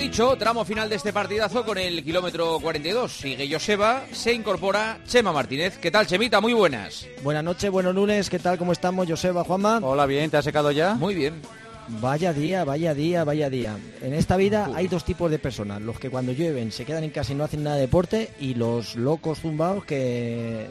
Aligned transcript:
Dicho, 0.00 0.34
tramo 0.36 0.64
final 0.64 0.88
de 0.88 0.96
este 0.96 1.12
partidazo 1.12 1.62
con 1.62 1.76
el 1.76 2.02
kilómetro 2.02 2.58
42. 2.58 3.12
Sigue 3.12 3.46
Joseba, 3.52 4.06
se 4.12 4.32
incorpora 4.32 4.98
Chema 5.06 5.30
Martínez. 5.30 5.76
¿Qué 5.76 5.90
tal, 5.90 6.06
Chemita? 6.06 6.40
Muy 6.40 6.54
buenas. 6.54 7.06
Buenas 7.22 7.44
noches, 7.44 7.70
buenos 7.70 7.94
lunes. 7.94 8.30
¿Qué 8.30 8.38
tal? 8.38 8.56
¿Cómo 8.56 8.72
estamos, 8.72 9.06
Joseba, 9.06 9.44
Juanma? 9.44 9.78
Hola, 9.82 10.06
bien. 10.06 10.30
¿Te 10.30 10.38
has 10.38 10.44
secado 10.46 10.70
ya? 10.70 10.94
Muy 10.94 11.14
bien. 11.14 11.42
Vaya 11.98 12.32
día, 12.32 12.64
vaya 12.64 12.94
día, 12.94 13.24
vaya 13.24 13.50
día. 13.50 13.76
En 14.00 14.14
esta 14.14 14.36
vida 14.36 14.70
hay 14.74 14.86
dos 14.86 15.04
tipos 15.04 15.30
de 15.30 15.40
personas, 15.40 15.82
los 15.82 15.98
que 15.98 16.08
cuando 16.08 16.32
llueven 16.32 16.70
se 16.70 16.84
quedan 16.84 17.02
en 17.02 17.10
casa 17.10 17.32
y 17.32 17.34
no 17.34 17.42
hacen 17.42 17.64
nada 17.64 17.76
de 17.76 17.82
deporte 17.82 18.30
y 18.38 18.54
los 18.54 18.94
locos 18.94 19.40
zumbados 19.40 19.84
que 19.84 20.68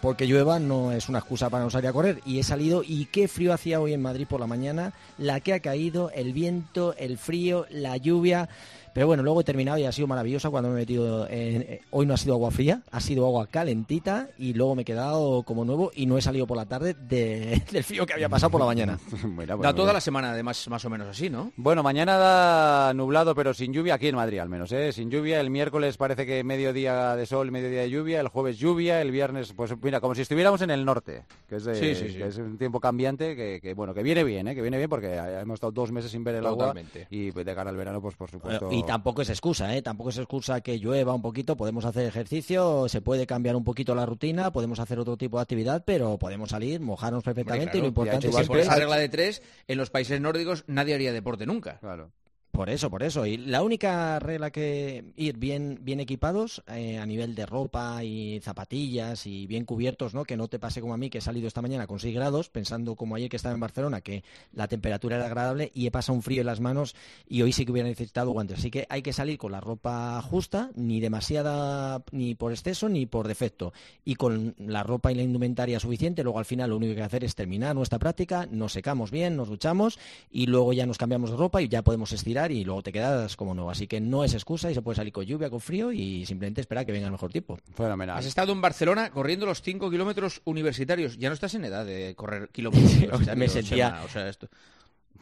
porque 0.00 0.26
llueva 0.26 0.60
no 0.60 0.92
es 0.92 1.08
una 1.08 1.18
excusa 1.18 1.50
para 1.50 1.64
no 1.64 1.70
salir 1.70 1.88
a 1.88 1.92
correr. 1.92 2.20
Y 2.24 2.38
he 2.38 2.44
salido 2.44 2.82
y 2.86 3.06
qué 3.06 3.26
frío 3.26 3.52
hacía 3.52 3.80
hoy 3.80 3.94
en 3.94 4.02
Madrid 4.02 4.26
por 4.28 4.38
la 4.38 4.46
mañana, 4.46 4.92
la 5.18 5.40
que 5.40 5.54
ha 5.54 5.60
caído, 5.60 6.10
el 6.12 6.32
viento, 6.32 6.94
el 6.96 7.18
frío, 7.18 7.66
la 7.70 7.96
lluvia. 7.96 8.48
Pero 8.92 9.06
bueno, 9.06 9.22
luego 9.22 9.40
he 9.40 9.44
terminado 9.44 9.78
y 9.78 9.84
ha 9.84 9.92
sido 9.92 10.08
maravillosa 10.08 10.50
cuando 10.50 10.70
me 10.70 10.76
he 10.76 10.78
metido. 10.78 11.26
En, 11.28 11.62
eh, 11.62 11.80
hoy 11.90 12.06
no 12.06 12.14
ha 12.14 12.16
sido 12.16 12.34
agua 12.34 12.50
fría, 12.50 12.82
ha 12.90 13.00
sido 13.00 13.26
agua 13.26 13.46
calentita 13.46 14.28
y 14.38 14.52
luego 14.54 14.74
me 14.74 14.82
he 14.82 14.84
quedado 14.84 15.42
como 15.44 15.64
nuevo 15.64 15.90
y 15.94 16.06
no 16.06 16.18
he 16.18 16.22
salido 16.22 16.46
por 16.46 16.56
la 16.56 16.66
tarde 16.66 16.94
de, 16.94 17.62
del 17.70 17.84
frío 17.84 18.06
que 18.06 18.14
había 18.14 18.28
pasado 18.28 18.50
por 18.50 18.60
la 18.60 18.66
mañana. 18.66 18.98
Mira, 19.24 19.54
bueno, 19.54 19.70
da 19.70 19.74
toda 19.74 19.92
la 19.92 20.00
semana, 20.00 20.32
además, 20.32 20.66
más 20.68 20.84
o 20.84 20.90
menos 20.90 21.08
así, 21.08 21.30
¿no? 21.30 21.52
Bueno, 21.56 21.82
mañana 21.82 22.16
da 22.16 22.94
nublado, 22.94 23.34
pero 23.34 23.54
sin 23.54 23.72
lluvia 23.72 23.94
aquí 23.94 24.08
en 24.08 24.16
Madrid 24.16 24.38
al 24.38 24.48
menos, 24.48 24.72
¿eh? 24.72 24.92
Sin 24.92 25.10
lluvia. 25.10 25.40
El 25.40 25.50
miércoles 25.50 25.96
parece 25.96 26.26
que 26.26 26.42
mediodía 26.44 27.14
de 27.16 27.26
sol, 27.26 27.50
mediodía 27.50 27.82
de 27.82 27.90
lluvia. 27.90 28.20
El 28.20 28.28
jueves 28.28 28.58
lluvia. 28.58 29.00
El 29.00 29.10
viernes, 29.10 29.52
pues 29.52 29.72
mira, 29.82 30.00
como 30.00 30.14
si 30.14 30.22
estuviéramos 30.22 30.60
en 30.62 30.70
el 30.70 30.84
norte, 30.84 31.24
que 31.48 31.56
es, 31.56 31.64
Que 31.64 32.26
es 32.26 32.38
un 32.38 32.58
tiempo 32.58 32.80
cambiante 32.80 33.36
que, 33.36 33.74
bueno, 33.74 33.94
que 33.94 34.02
viene 34.02 34.24
bien, 34.24 34.48
¿eh? 34.48 34.54
Que 34.54 34.62
viene 34.62 34.78
bien 34.78 34.90
porque 34.90 35.14
hemos 35.14 35.54
estado 35.54 35.72
dos 35.72 35.92
meses 35.92 36.10
sin 36.10 36.24
ver 36.24 36.36
el 36.36 36.44
Totalmente. 36.44 37.02
agua 37.02 37.08
y 37.10 37.30
de 37.30 37.54
cara 37.54 37.70
al 37.70 37.76
verano, 37.76 38.00
pues 38.00 38.16
por 38.16 38.30
supuesto. 38.30 38.68
Y 38.70 38.79
tampoco 38.84 39.22
es 39.22 39.30
excusa, 39.30 39.74
¿eh? 39.76 39.82
Tampoco 39.82 40.10
es 40.10 40.18
excusa 40.18 40.60
que 40.60 40.78
llueva 40.78 41.14
un 41.14 41.22
poquito, 41.22 41.56
podemos 41.56 41.84
hacer 41.84 42.06
ejercicio, 42.06 42.88
se 42.88 43.00
puede 43.00 43.26
cambiar 43.26 43.56
un 43.56 43.64
poquito 43.64 43.94
la 43.94 44.06
rutina, 44.06 44.52
podemos 44.52 44.78
hacer 44.80 44.98
otro 44.98 45.16
tipo 45.16 45.38
de 45.38 45.42
actividad, 45.42 45.84
pero 45.84 46.18
podemos 46.18 46.50
salir, 46.50 46.80
mojarnos 46.80 47.24
perfectamente 47.24 47.78
y 47.78 47.80
lo 47.80 47.88
importante 47.88 48.28
es 48.28 48.48
que... 48.48 48.60
esa 48.60 48.76
regla 48.76 48.96
de 48.96 49.08
tres, 49.08 49.42
en 49.68 49.78
los 49.78 49.90
países 49.90 50.20
nórdicos 50.20 50.64
nadie 50.66 50.94
haría 50.94 51.12
deporte 51.12 51.46
nunca. 51.46 51.78
Claro. 51.78 52.10
Por 52.50 52.68
eso, 52.68 52.90
por 52.90 53.02
eso. 53.04 53.26
Y 53.26 53.36
la 53.36 53.62
única 53.62 54.18
regla 54.18 54.50
que 54.50 55.12
ir 55.16 55.38
bien, 55.38 55.78
bien 55.82 56.00
equipados 56.00 56.62
eh, 56.66 56.98
a 56.98 57.06
nivel 57.06 57.34
de 57.36 57.46
ropa 57.46 58.02
y 58.02 58.40
zapatillas 58.40 59.24
y 59.26 59.46
bien 59.46 59.64
cubiertos, 59.64 60.14
¿no? 60.14 60.24
Que 60.24 60.36
no 60.36 60.48
te 60.48 60.58
pase 60.58 60.80
como 60.80 60.92
a 60.92 60.96
mí, 60.96 61.10
que 61.10 61.18
he 61.18 61.20
salido 61.20 61.46
esta 61.46 61.62
mañana 61.62 61.86
con 61.86 62.00
6 62.00 62.12
grados, 62.12 62.50
pensando 62.50 62.96
como 62.96 63.14
ayer 63.14 63.30
que 63.30 63.36
estaba 63.36 63.54
en 63.54 63.60
Barcelona, 63.60 64.00
que 64.00 64.24
la 64.52 64.66
temperatura 64.66 65.16
era 65.16 65.26
agradable 65.26 65.70
y 65.74 65.86
he 65.86 65.90
pasado 65.92 66.16
un 66.16 66.22
frío 66.22 66.40
en 66.40 66.46
las 66.46 66.60
manos 66.60 66.96
y 67.28 67.42
hoy 67.42 67.52
sí 67.52 67.64
que 67.64 67.72
hubiera 67.72 67.88
necesitado 67.88 68.32
guantes. 68.32 68.58
Así 68.58 68.70
que 68.70 68.84
hay 68.90 69.02
que 69.02 69.12
salir 69.12 69.38
con 69.38 69.52
la 69.52 69.60
ropa 69.60 70.20
justa, 70.20 70.70
ni 70.74 71.00
demasiada, 71.00 72.02
ni 72.10 72.34
por 72.34 72.50
exceso, 72.50 72.88
ni 72.88 73.06
por 73.06 73.28
defecto. 73.28 73.72
Y 74.04 74.16
con 74.16 74.56
la 74.58 74.82
ropa 74.82 75.12
y 75.12 75.14
la 75.14 75.22
indumentaria 75.22 75.78
suficiente, 75.78 76.24
luego 76.24 76.40
al 76.40 76.44
final 76.46 76.70
lo 76.70 76.76
único 76.76 76.96
que 76.96 77.02
hacer 77.02 77.22
es 77.22 77.36
terminar 77.36 77.76
nuestra 77.76 78.00
práctica, 78.00 78.48
nos 78.50 78.72
secamos 78.72 79.12
bien, 79.12 79.36
nos 79.36 79.48
duchamos 79.48 80.00
y 80.30 80.46
luego 80.46 80.72
ya 80.72 80.84
nos 80.84 80.98
cambiamos 80.98 81.30
de 81.30 81.36
ropa 81.36 81.62
y 81.62 81.68
ya 81.68 81.82
podemos 81.82 82.12
estirar 82.12 82.39
y 82.48 82.64
luego 82.64 82.82
te 82.82 82.92
quedas 82.92 83.36
como 83.36 83.54
nuevo. 83.54 83.70
Así 83.70 83.86
que 83.86 84.00
no 84.00 84.24
es 84.24 84.34
excusa 84.34 84.70
y 84.70 84.74
se 84.74 84.82
puede 84.82 84.96
salir 84.96 85.12
con 85.12 85.24
lluvia, 85.24 85.50
con 85.50 85.60
frío 85.60 85.92
y 85.92 86.24
simplemente 86.26 86.60
esperar 86.60 86.86
que 86.86 86.92
venga 86.92 87.06
el 87.06 87.12
mejor 87.12 87.32
tiempo. 87.32 87.58
Fenomenal. 87.74 88.16
Has 88.16 88.26
estado 88.26 88.52
en 88.52 88.60
Barcelona 88.60 89.10
corriendo 89.10 89.46
los 89.46 89.62
5 89.62 89.90
kilómetros 89.90 90.40
universitarios. 90.44 91.18
Ya 91.18 91.28
no 91.28 91.34
estás 91.34 91.54
en 91.54 91.64
edad 91.64 91.84
de 91.84 92.14
correr 92.14 92.48
kilómetros. 92.50 93.26
me 93.36 93.48
sentía... 93.48 94.02
O 94.04 94.08
sea, 94.08 94.28
esto... 94.28 94.48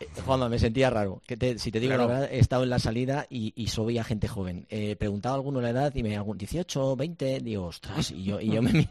Eh, 0.00 0.08
Juanma, 0.24 0.48
me 0.48 0.58
sentía 0.58 0.90
raro. 0.90 1.22
Que 1.26 1.58
si 1.58 1.70
te 1.70 1.80
digo 1.80 1.96
la 1.96 2.06
verdad, 2.06 2.28
he 2.30 2.38
estado 2.38 2.62
en 2.62 2.70
la 2.70 2.78
salida 2.78 3.26
y, 3.28 3.52
y 3.56 3.68
soy 3.68 3.98
a 3.98 4.04
gente 4.04 4.28
joven. 4.28 4.66
Eh, 4.70 4.96
preguntaba 4.96 5.34
a 5.34 5.38
alguno 5.38 5.60
la 5.60 5.70
edad 5.70 5.94
y 5.94 6.02
me 6.02 6.16
algún 6.16 6.38
18, 6.38 6.96
20, 6.96 7.40
digo, 7.40 7.66
ostras, 7.66 8.10
y 8.10 8.24
yo, 8.24 8.40
y 8.40 8.50
yo 8.50 8.62
me, 8.62 8.86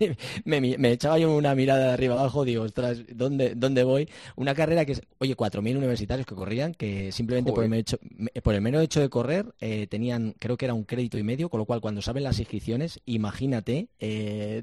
me, 0.78 0.92
echaba 0.92 1.18
yo 1.18 1.36
una 1.36 1.56
mirada 1.56 1.88
de 1.88 1.94
arriba 1.94 2.16
abajo, 2.16 2.44
digo, 2.44 2.64
ostras, 2.64 3.00
¿dónde, 3.14 3.56
dónde 3.56 3.84
voy? 3.84 4.10
Una 4.36 4.54
carrera 4.54 4.86
que 4.86 4.94
es, 4.94 5.02
oye, 5.20 5.36
4.000 5.36 5.78
universitarios 5.78 6.26
que 6.26 6.36
corrían, 6.36 6.74
que 6.74 7.12
simplemente 7.12 7.52
por 7.52 7.64
el, 7.64 7.74
hecho, 7.74 7.98
por 8.44 8.56
el 8.56 8.62
mero 8.62 8.80
hecho 8.82 9.00
de 9.00 9.10
correr 9.10 9.54
eh, 9.62 9.88
tenían, 9.88 10.36
creo 10.40 10.58
que 10.58 10.66
era 10.66 10.74
un 10.74 10.84
crédito 10.84 11.18
y 11.18 11.24
medio, 11.24 11.50
con 11.50 11.60
lo 11.60 11.66
cual 11.66 11.82
cuando 11.82 12.02
saben 12.02 12.24
las 12.24 12.40
inscripciones, 12.40 13.00
imagínate, 13.06 13.88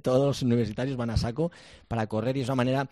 todos 0.02 0.26
los 0.26 0.42
universitarios 0.42 0.96
van 0.96 1.10
a 1.10 1.16
saco 1.16 1.50
para 1.88 2.06
correr 2.06 2.36
y 2.36 2.40
es 2.40 2.48
una 2.48 2.56
manera 2.56 2.88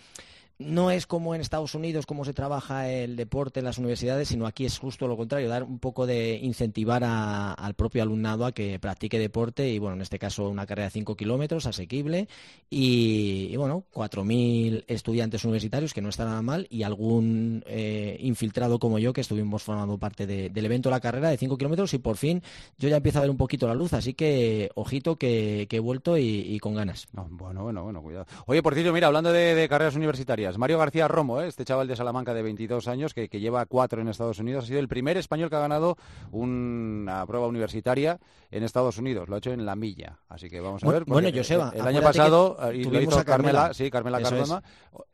no 0.67 0.91
es 0.91 1.07
como 1.07 1.35
en 1.35 1.41
Estados 1.41 1.75
Unidos 1.75 2.07
cómo 2.07 2.25
se 2.25 2.35
trabaja 2.35 2.89
el 2.89 3.17
deporte 3.17 3.61
en 3.61 3.67
las 3.67 3.79
universidades, 3.79 4.29
sino 4.29 4.47
aquí 4.47 4.65
es 4.65 4.79
justo 4.79 5.09
lo 5.09 5.17
contrario, 5.17 5.49
dar 5.49 5.65
un 5.65 5.79
poco 5.79 6.07
de 6.07 6.39
incentivar 6.43 7.03
al 7.05 7.75
propio 7.75 8.03
alumnado 8.03 8.47
a 8.47 8.53
que 8.53 8.79
practique 8.79 9.19
deporte 9.19 9.69
y, 9.69 9.79
bueno, 9.79 9.97
en 9.97 10.03
este 10.03 10.19
caso 10.19 10.49
una 10.49 10.67
carrera 10.67 10.87
de 10.87 10.91
5 10.91 11.17
kilómetros, 11.17 11.67
asequible 11.67 12.29
y, 12.71 13.49
y 13.51 13.57
bueno, 13.57 13.85
4.000 13.93 14.85
estudiantes 14.87 15.45
universitarios, 15.45 15.93
que 15.93 16.03
no 16.03 16.09
está 16.09 16.25
nada 16.25 16.43
mal, 16.43 16.67
y 16.71 16.83
algún 16.83 17.65
eh, 17.67 18.17
infiltrado 18.21 18.79
como 18.79 18.99
yo 18.99 19.13
que 19.13 19.21
estuvimos 19.21 19.63
formando 19.63 19.99
parte 19.99 20.27
del 20.27 20.65
evento 20.65 20.89
de 20.89 20.95
la 20.95 21.01
carrera 21.01 21.31
de 21.31 21.37
5 21.37 21.57
kilómetros 21.57 21.95
y 21.95 21.99
por 21.99 22.17
fin 22.17 22.43
yo 22.79 22.89
ya 22.89 22.97
empiezo 22.97 23.19
a 23.19 23.23
ver 23.23 23.31
un 23.31 23.37
poquito 23.37 23.67
la 23.67 23.75
luz, 23.75 23.93
así 23.93 24.15
que 24.15 24.71
ojito 24.75 25.17
que, 25.17 25.67
he 25.71 25.81
vuelto 25.81 26.19
y, 26.19 26.59
con 26.61 26.75
ganas. 26.75 27.09
bueno, 27.13 27.63
bueno, 27.63 27.83
bueno, 27.83 28.03
cuidado. 28.03 28.27
Oye, 28.47 28.63
por 28.63 28.75
cierto, 28.75 28.93
mira, 28.93 29.07
hablando 29.07 29.33
de 29.33 29.67
carreras 29.69 29.97
universitarias, 29.97 30.52
Mario 30.59 30.79
García 30.79 31.09
Romo, 31.09 31.41
¿eh? 31.41 31.49
este 31.49 31.65
chaval 31.65 31.89
de 31.89 31.97
Salamanca 31.97 32.35
de 32.35 32.43
22 32.43 32.89
años 32.89 33.15
que, 33.15 33.29
lleva 33.29 33.67
cuatro 33.67 34.01
en 34.01 34.09
Estados 34.09 34.39
Unidos, 34.39 34.65
ha 34.65 34.67
sido 34.67 34.81
el 34.81 34.89
primer 34.89 35.17
español 35.17 35.51
que 35.51 35.57
ha 35.57 35.61
ganado 35.61 35.97
una 36.31 37.27
prueba 37.27 37.47
universitaria 37.47 38.19
en 38.51 38.63
Estados 38.63 38.99
Unidos. 38.99 39.29
Lo 39.29 39.35
ha 39.35 39.39
hecho 39.39 39.53
en 39.53 39.65
la 39.67 39.77
milla. 39.77 40.19
Así 40.29 40.49
que 40.49 40.61
vamos 40.61 40.85
a 40.85 40.91
ver. 40.91 41.05
Bueno, 41.05 41.29
Joseba, 41.35 41.73
el, 41.75 41.87
año 41.87 42.01
pasado 42.03 42.57
eh, 42.71 42.85
lo 42.85 43.01
hizo 43.01 43.25
Carmela, 43.25 43.75
sí, 43.75 43.91
Carmela 43.91 44.21
Cardona. 44.21 44.63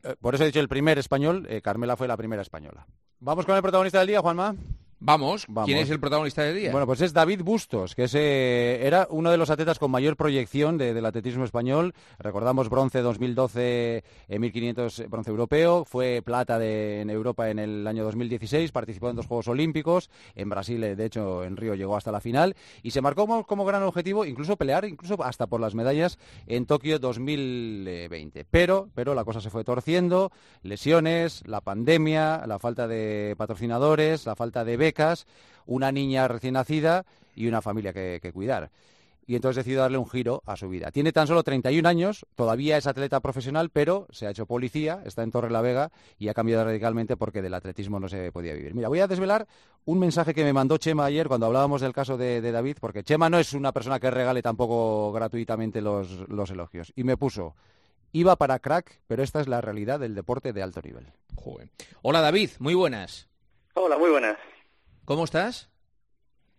Eh, 0.03 0.15
por 0.19 0.35
eso 0.35 0.43
he 0.43 0.47
dicho 0.47 0.59
el 0.59 0.69
primer 0.69 0.97
español. 0.99 1.47
Carmela 1.63 1.95
fue 1.95 2.07
la 2.07 2.17
primera 2.17 2.41
española. 2.41 2.85
Vamos 3.19 3.45
con 3.45 3.55
el 3.55 3.61
protagonista 3.61 3.99
del 3.99 4.07
día, 4.07 4.21
Juanma. 4.21 4.55
Vamos, 5.01 5.47
¿quién 5.63 5.77
es 5.77 5.89
el 5.89 5.99
protagonista 6.01 6.43
del 6.43 6.57
día? 6.57 6.71
Bueno, 6.71 6.85
pues 6.85 6.99
es 6.99 7.13
David 7.13 7.41
Bustos, 7.41 7.95
que 7.95 8.05
eh, 8.13 8.79
era 8.85 9.07
uno 9.09 9.31
de 9.31 9.37
los 9.37 9.49
atletas 9.49 9.79
con 9.79 9.91
mayor 9.91 10.17
proyección 10.17 10.77
del 10.77 11.05
atletismo 11.05 11.45
español. 11.45 11.93
Recordamos 12.17 12.67
bronce 12.67 13.01
2012 13.01 14.03
en 14.27 14.41
1500, 14.41 15.05
bronce 15.09 15.29
europeo. 15.29 15.85
Fue 15.85 16.21
plata 16.21 16.61
en 16.61 17.09
Europa 17.09 17.49
en 17.49 17.59
el 17.59 17.87
año 17.87 18.03
2016. 18.03 18.73
Participó 18.73 19.09
en 19.09 19.15
dos 19.15 19.25
Juegos 19.25 19.47
Olímpicos. 19.47 20.09
En 20.35 20.49
Brasil, 20.49 20.83
eh, 20.83 20.97
de 20.97 21.05
hecho, 21.05 21.45
en 21.45 21.55
Río 21.55 21.75
llegó 21.75 21.95
hasta 21.95 22.11
la 22.11 22.19
final. 22.19 22.57
Y 22.83 22.91
se 22.91 23.01
marcó 23.01 23.25
como, 23.45 23.65
gran 23.65 23.83
objetivo 23.83 24.25
incluso 24.25 24.57
pelear, 24.57 24.83
incluso 24.83 25.23
hasta 25.23 25.47
por 25.47 25.61
las 25.61 25.75
medallas 25.75 26.19
en 26.45 26.65
Tokio 26.65 26.99
2020. 26.99 28.45
Pero, 28.51 28.89
pero 28.93 29.15
la 29.15 29.23
cosa 29.23 29.39
se 29.39 29.49
fue 29.49 29.63
torciendo. 29.63 30.31
Lesiones, 30.61 31.41
la 31.47 31.61
pandemia, 31.61 32.43
la 32.45 32.59
falta 32.59 32.85
de 32.85 33.35
patrocinadores, 33.37 34.25
la 34.25 34.35
falta 34.35 34.65
de 34.65 34.88
una 35.65 35.91
niña 35.91 36.27
recién 36.27 36.55
nacida 36.55 37.05
y 37.35 37.47
una 37.47 37.61
familia 37.61 37.93
que, 37.93 38.31
cuidar 38.33 38.71
y 39.29 39.35
entonces 39.35 39.57
decidió 39.57 39.81
darle 39.81 39.99
un 39.99 40.09
giro 40.09 40.41
a 40.47 40.55
su 40.55 40.67
vida. 40.69 40.89
Tiene 40.89 41.11
tan 41.11 41.27
solo 41.27 41.43
31 41.43 41.87
años, 41.87 42.25
todavía 42.33 42.77
es 42.77 42.87
atleta 42.87 43.19
profesional, 43.19 43.69
pero 43.69 44.07
se 44.09 44.25
ha 44.25 44.31
hecho 44.31 44.47
policía, 44.47 45.03
está 45.05 45.21
en 45.21 45.29
Torre 45.29 45.51
la 45.51 45.61
Vega 45.61 45.91
y 46.17 46.29
ha 46.29 46.33
cambiado 46.33 46.65
radicalmente 46.65 47.15
porque 47.15 47.43
del 47.43 47.53
atletismo 47.53 47.99
no 47.99 48.09
se 48.09 48.31
podía 48.31 48.55
vivir. 48.55 48.73
Mira, 48.73 48.87
voy 48.87 49.01
a 49.01 49.07
desvelar 49.07 49.45
un 49.85 49.99
mensaje 49.99 50.33
que 50.33 50.43
me 50.43 50.51
mandó 50.51 50.77
Chema 50.77 51.05
ayer 51.05 51.27
cuando 51.27 51.45
hablábamos 51.45 51.79
del 51.79 51.93
caso 51.93 52.17
de, 52.17 52.41
David, 52.41 52.77
porque 52.81 53.03
Chema 53.03 53.29
no 53.29 53.37
es 53.37 53.53
una 53.53 53.71
persona 53.71 53.99
que 53.99 54.09
regale 54.09 54.41
tampoco 54.41 55.11
gratuitamente 55.11 55.79
los, 55.79 56.09
elogios. 56.49 56.91
Y 56.95 57.03
me 57.03 57.15
puso, 57.15 57.53
iba 58.13 58.35
para 58.35 58.57
crack, 58.57 58.99
pero 59.05 59.21
esta 59.21 59.41
es 59.41 59.47
la 59.47 59.61
realidad 59.61 59.99
del 59.99 60.15
deporte 60.15 60.53
de 60.53 60.63
alto 60.63 60.81
nivel. 60.81 61.05
Hola 62.01 62.21
David, 62.21 62.49
muy 62.57 62.73
buenas. 62.73 63.27
Hola, 63.75 63.99
muy 63.99 64.09
buenas. 64.09 64.37
¿Cómo 65.09 65.23
estás? 65.23 65.67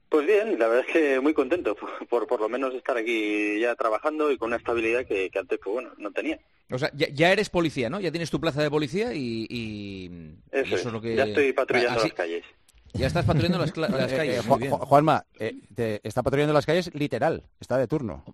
Pues 0.08 0.26
bien, 0.26 0.58
la 0.58 0.66
verdad 0.66 0.84
es 0.84 0.92
que 0.92 1.20
muy 1.20 1.32
contento 1.32 1.76
por 2.10 2.26
por, 2.26 2.40
lo 2.40 2.48
menos 2.48 2.74
estar 2.74 2.96
aquí 2.96 3.60
ya 3.60 3.76
trabajando 3.76 4.32
y 4.32 4.38
con 4.38 4.48
una 4.48 4.56
estabilidad 4.56 5.06
que, 5.06 5.30
antes 5.38 5.60
pues 5.62 5.72
bueno 5.72 5.90
no 5.98 6.10
tenía. 6.10 6.36
O 6.68 6.76
sea, 6.76 6.90
ya, 6.92 7.30
eres 7.30 7.48
policía, 7.48 7.88
¿no? 7.88 8.00
Ya 8.00 8.10
tienes 8.10 8.28
tu 8.28 8.40
plaza 8.40 8.60
de 8.60 8.68
policía 8.68 9.14
y, 9.14 10.34
eso, 10.50 10.74
es 10.74 10.84
lo 10.86 11.00
que... 11.00 11.14
Ya 11.14 11.26
estoy 11.26 11.52
patrullando 11.52 12.02
las 12.02 12.12
calles. 12.12 12.44
Ya 12.92 13.06
estás 13.06 13.24
patrullando 13.24 13.58
las, 13.58 13.76
las 13.76 14.12
calles. 14.12 14.44
Eh, 14.44 14.70
Juanma, 14.70 15.24
eh, 15.38 15.54
te 15.72 16.00
está 16.02 16.24
patrullando 16.24 16.52
las 16.52 16.66
calles 16.66 16.92
literal, 16.92 17.44
está 17.60 17.78
de 17.78 17.86
turno. 17.86 18.24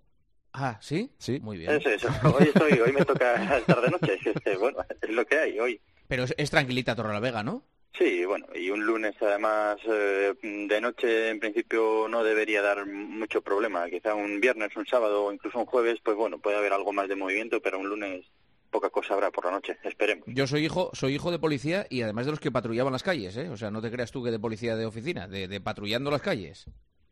Ah, 0.51 0.79
¿sí? 0.81 1.11
Sí. 1.19 1.39
Muy 1.41 1.59
bien. 1.59 1.73
Eso, 1.73 1.91
eso. 1.91 2.09
Hoy, 2.23 2.45
estoy, 2.45 2.79
hoy 2.79 2.91
me 2.91 3.05
toca 3.05 3.61
tarde 3.67 3.91
noche. 3.91 4.17
Bueno, 4.59 4.79
es 4.99 5.09
lo 5.11 5.23
que 5.27 5.37
hay 5.37 5.59
hoy. 5.59 5.79
Pero 6.07 6.23
es, 6.23 6.33
es 6.39 6.49
tranquilita 6.49 6.95
Torre 6.95 7.13
la 7.13 7.19
Vega, 7.19 7.43
¿no? 7.43 7.63
Sí, 7.97 8.25
bueno, 8.25 8.45
y 8.53 8.69
un 8.69 8.85
lunes 8.85 9.15
además 9.21 9.77
eh, 9.87 10.33
de 10.41 10.81
noche 10.81 11.29
en 11.29 11.39
principio 11.39 12.07
no 12.07 12.23
debería 12.23 12.61
dar 12.61 12.85
mucho 12.85 13.41
problema. 13.41 13.89
Quizá 13.89 14.13
un 14.13 14.39
viernes, 14.39 14.75
un 14.75 14.85
sábado 14.85 15.25
o 15.25 15.33
incluso 15.33 15.57
un 15.57 15.65
jueves, 15.65 15.99
pues 16.03 16.15
bueno, 16.15 16.37
puede 16.37 16.57
haber 16.57 16.73
algo 16.73 16.93
más 16.93 17.07
de 17.07 17.15
movimiento, 17.15 17.59
pero 17.59 17.79
un 17.79 17.89
lunes 17.89 18.25
poca 18.69 18.89
cosa 18.89 19.15
habrá 19.15 19.31
por 19.31 19.45
la 19.45 19.51
noche, 19.51 19.77
esperemos. 19.83 20.25
Yo 20.27 20.45
soy 20.45 20.65
hijo, 20.65 20.91
soy 20.93 21.15
hijo 21.15 21.31
de 21.31 21.39
policía 21.39 21.87
y 21.89 22.03
además 22.03 22.25
de 22.25 22.31
los 22.31 22.39
que 22.39 22.51
patrullaban 22.51 22.93
las 22.93 23.01
calles, 23.01 23.35
¿eh? 23.37 23.49
O 23.49 23.57
sea, 23.57 23.71
no 23.71 23.81
te 23.81 23.89
creas 23.89 24.11
tú 24.11 24.23
que 24.23 24.29
de 24.29 24.39
policía 24.39 24.75
de 24.75 24.85
oficina, 24.85 25.27
de, 25.27 25.59
patrullando 25.61 26.11
las 26.11 26.21
calles. 26.21 26.65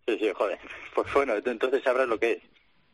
Sí, 0.05 0.17
sí, 0.19 0.31
joder. 0.35 0.59
Pues 0.95 1.13
bueno, 1.13 1.33
entonces 1.35 1.83
sabrás 1.83 2.07
lo 2.07 2.17
que 2.17 2.31
es. 2.33 2.41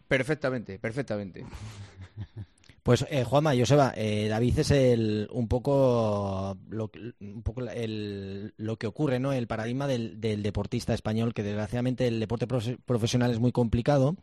Perfectamente, 0.08 0.80
perfectamente. 0.80 1.46
Pues 2.84 3.06
eh, 3.12 3.24
Juanma, 3.24 3.56
Joseba, 3.56 3.94
eh, 3.96 4.28
David 4.28 4.60
es 4.60 4.72
el, 4.72 5.30
un 5.32 5.48
poco, 5.48 6.58
lo, 6.70 6.90
que 6.90 8.88
ocurre, 8.88 9.20
¿no? 9.20 9.34
El 9.34 9.46
paradigma 9.46 9.86
del, 9.86 10.20
deportista 10.20 10.96
español, 10.96 11.36
que 11.36 11.44
desgraciadamente 11.44 12.08
el 12.08 12.20
deporte 12.20 12.48
profesional 12.48 13.30
es 13.32 13.40
muy 13.40 13.52
complicado 13.52 14.16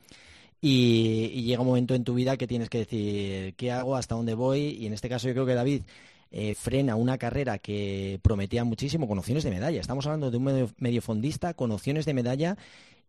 y, 0.60 1.42
llega 1.42 1.60
un 1.60 1.68
momento 1.68 1.94
en 1.94 2.02
tu 2.02 2.14
vida 2.14 2.36
que 2.36 2.48
tienes 2.48 2.68
que 2.68 2.78
decir 2.78 3.54
qué 3.54 3.70
hago, 3.70 3.94
hasta 3.94 4.16
dónde 4.16 4.34
voy 4.34 4.76
y 4.80 4.86
en 4.86 4.92
este 4.92 5.08
caso 5.08 5.28
yo 5.28 5.34
creo 5.34 5.46
que 5.46 5.54
David 5.54 5.82
eh, 6.30 6.54
frena 6.54 6.96
una 6.96 7.16
carrera 7.16 7.58
que 7.58 8.18
prometía 8.22 8.64
muchísimo 8.64 9.06
con 9.06 9.18
opciones 9.18 9.44
de 9.44 9.50
medalla. 9.50 9.80
Estamos 9.80 10.04
hablando 10.06 10.30
de 10.32 10.36
un 10.36 10.44
medio, 10.44 10.70
mediofondista 10.78 11.54
con 11.54 11.70
opciones 11.70 12.04
de 12.06 12.12
medalla 12.12 12.58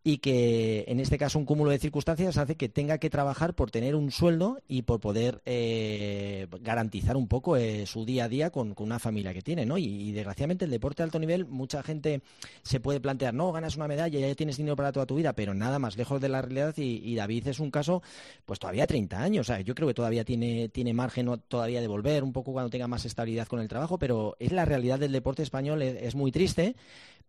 y 0.04 0.20
que 0.20 0.86
en 0.88 1.00
este 1.00 1.18
caso 1.18 1.38
un 1.38 1.46
cúmulo 1.46 1.72
de 1.72 1.80
circunstancias 1.80 2.38
hace 2.38 2.56
que 2.56 2.70
tenga 2.70 3.00
que 3.00 3.10
trabajar 3.10 3.54
por 3.54 3.70
tener 3.70 3.96
un 3.96 4.12
sueldo 4.12 4.62
y 4.68 4.84
por 4.84 5.00
poder 5.02 5.42
eh, 5.46 6.48
garantizar 6.62 7.18
un 7.18 7.28
poco 7.28 7.58
eh, 7.58 7.86
su 7.86 8.06
día 8.06 8.26
a 8.26 8.30
día 8.30 8.50
con, 8.50 8.76
una 8.78 9.00
familia 9.00 9.34
que 9.34 9.42
tiene, 9.42 9.66
¿no? 9.66 9.78
Y, 9.78 10.12
desgraciadamente 10.14 10.66
el 10.66 10.72
deporte 10.72 11.04
de 11.04 11.06
alto 11.06 11.20
nivel, 11.20 11.46
mucha 11.46 11.84
gente 11.84 12.22
se 12.64 12.80
puede 12.80 13.02
plantear, 13.02 13.34
no, 13.34 13.52
ganas 13.52 13.76
una 13.76 13.88
medalla, 13.88 14.20
ya 14.20 14.34
tienes 14.36 14.58
dinero 14.58 14.76
para 14.76 14.92
toda 14.92 15.06
tu 15.06 15.16
vida, 15.16 15.34
pero 15.34 15.54
nada 15.54 15.80
más 15.80 15.98
lejos 15.98 16.22
de 16.22 16.30
la 16.30 16.42
realidad 16.42 16.74
y, 16.78 17.16
David 17.16 17.48
es 17.48 17.60
un 17.60 17.72
caso, 17.72 18.02
pues 18.46 18.60
todavía 18.60 18.88
30 18.88 19.22
años, 19.22 19.52
yo 19.66 19.76
creo 19.76 19.88
que 19.88 19.94
todavía 19.94 20.24
tiene, 20.24 20.70
tiene 20.70 20.94
margen 20.94 21.30
todavía 21.50 21.82
de 21.82 21.88
volver 21.88 22.24
un 22.24 22.32
poco 22.32 22.54
cuando 22.54 22.70
tenga 22.70 22.88
más 22.88 23.04
estabilidad 23.06 23.48
con 23.48 23.60
el 23.60 23.68
trabajo, 23.68 24.00
pero 24.00 24.38
es 24.40 24.54
la 24.54 24.64
realidad 24.64 25.00
del 25.00 25.12
deporte 25.12 25.44
español, 25.44 25.82
es 25.82 26.16
muy 26.16 26.32
triste, 26.32 26.76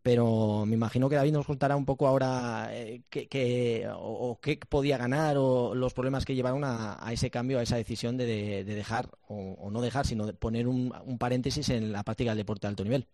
pero 0.02 0.64
me 0.66 0.74
imagino 0.74 1.08
que 1.08 1.16
David 1.16 1.32
nos 1.32 1.46
contará 1.46 1.76
un 1.76 1.84
poco 1.84 2.06
ahora 2.06 2.70
eh, 2.72 3.02
qué, 3.10 3.86
o, 3.94 4.38
qué 4.40 4.58
podía 4.68 4.96
ganar 4.96 5.36
o 5.38 5.74
los 5.74 5.92
problemas 5.92 6.24
que 6.24 6.34
llevaron 6.34 6.62
a, 6.64 6.98
ese 7.12 7.30
cambio, 7.30 7.58
a 7.58 7.62
esa 7.62 7.76
decisión 7.76 8.16
de, 8.16 8.64
dejar 8.64 9.10
o, 9.28 9.70
no 9.70 9.80
dejar, 9.82 10.06
sino 10.06 10.26
de 10.26 10.32
poner 10.32 10.66
un, 10.66 10.92
paréntesis 11.18 11.68
en 11.68 11.92
la 11.92 12.02
práctica 12.02 12.30
del 12.30 12.38
deporte 12.38 12.66
de 12.66 12.70
alto 12.70 12.84
nivel. 12.84 13.06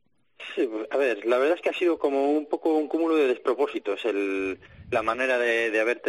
Sí, 0.55 0.69
a 0.91 0.97
ver, 0.97 1.27
la 1.27 1.39
verdad 1.39 1.57
es 1.57 1.63
que 1.63 1.71
ha 1.71 1.79
sido 1.79 1.99
como 1.99 2.31
un 2.31 2.47
poco 2.47 2.75
un 2.75 2.89
cúmulo 2.89 3.17
de 3.17 3.27
despropósitos 3.27 4.05
el, 4.05 4.61
la 4.91 5.03
manera 5.03 5.39
de, 5.39 5.71
de 5.71 5.81
haber 5.81 6.03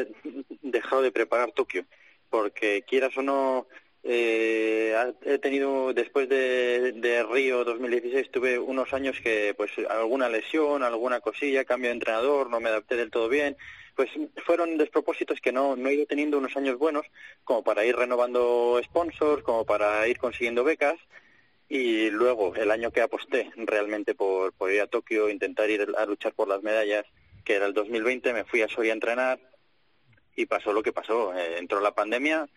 dejado 0.61 1.01
de 1.01 1.11
preparar 1.11 1.53
Tokio, 1.53 1.85
porque 2.29 2.83
quieras 2.87 3.17
o 3.17 3.23
no, 3.23 3.67
eh, 4.09 4.95
he 5.25 5.37
tenido, 5.37 5.93
después 5.93 6.29
de, 6.29 6.93
de, 6.93 7.23
Río 7.23 7.65
2016, 7.65 8.31
tuve 8.31 8.57
unos 8.57 8.93
años 8.93 9.19
que, 9.21 9.53
pues, 9.57 9.71
alguna 9.89 10.29
lesión, 10.29 10.81
alguna 10.81 11.19
cosilla, 11.19 11.65
cambio 11.65 11.89
de 11.89 11.95
entrenador, 11.95 12.49
no 12.49 12.61
me 12.61 12.69
adapté 12.69 12.95
del 12.95 13.11
todo 13.11 13.27
bien. 13.27 13.57
Pues 13.95 14.09
fueron 14.45 14.77
despropósitos 14.77 15.41
que 15.41 15.51
no, 15.51 15.75
no 15.75 15.89
he 15.89 15.95
ido 15.95 16.05
teniendo 16.05 16.37
unos 16.37 16.55
años 16.55 16.77
buenos, 16.77 17.05
como 17.43 17.63
para 17.63 17.83
ir 17.83 17.97
renovando 17.97 18.79
sponsors, 18.81 19.43
como 19.43 19.65
para 19.65 20.07
ir 20.07 20.17
consiguiendo 20.19 20.63
becas. 20.63 20.95
Y 21.67 22.09
luego, 22.09 22.55
el 22.55 22.71
año 22.71 22.91
que 22.91 23.01
aposté 23.01 23.51
realmente 23.57 24.15
por, 24.15 24.53
ir 24.71 24.79
a 24.79 24.87
Tokio, 24.87 25.29
intentar 25.29 25.69
ir 25.69 25.85
a 25.97 26.05
luchar 26.05 26.31
por 26.33 26.47
las 26.47 26.63
medallas, 26.63 27.05
que 27.43 27.55
era 27.55 27.65
el 27.65 27.73
2020, 27.73 28.31
me 28.31 28.45
fui 28.45 28.61
a 28.61 28.69
Soria 28.69 28.93
a 28.93 28.95
entrenar 28.95 29.39
y 30.33 30.45
pasó 30.45 30.71
lo 30.71 30.81
que 30.81 30.93
pasó. 30.93 31.35
Eh, 31.35 31.57
entró 31.57 31.81
la 31.81 31.93
pandemia, 31.93 32.47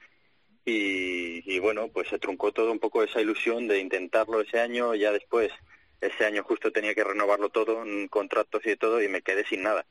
y, 0.73 1.59
bueno, 1.59 1.89
pues 1.89 2.09
se 2.09 2.19
truncó 2.19 2.53
todo 2.53 2.73
un 2.73 2.79
poco 2.79 3.03
esa 3.03 3.21
ilusión 3.21 3.69
de 3.69 3.79
intentarlo 3.79 4.41
ese 4.41 4.61
año, 4.61 4.95
ya 4.95 5.13
después, 5.13 5.51
ese 6.01 6.25
año 6.25 6.43
justo 6.43 6.73
tenía 6.73 6.95
que 6.95 7.05
renovarlo 7.05 7.49
todo, 7.49 7.85
contratos 8.09 8.63
y 8.65 8.77
todo, 8.77 9.03
y 9.03 9.09
me 9.09 9.23
quedé 9.23 9.45
sin 9.47 9.63
nada. 9.63 9.85